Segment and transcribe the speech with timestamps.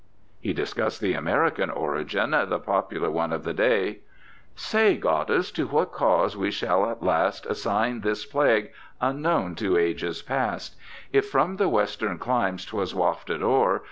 [0.39, 3.99] He discussed the American origin, the popular one of the day:
[4.55, 10.23] Say, Goddess, to what cause we shall at last Assign this plague, unknown to ages
[10.23, 10.75] past;
[11.13, 13.79] If from the western climes 'twas wafted o'er.